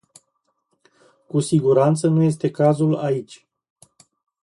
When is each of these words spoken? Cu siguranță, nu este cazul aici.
Cu 1.27 1.39
siguranță, 1.39 2.07
nu 2.07 2.23
este 2.23 2.51
cazul 2.51 2.95
aici. 2.97 3.45